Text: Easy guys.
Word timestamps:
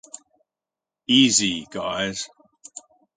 Easy 1.09 1.67
guys. 1.69 2.27